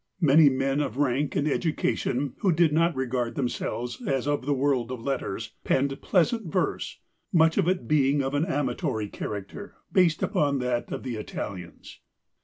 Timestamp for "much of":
7.31-7.67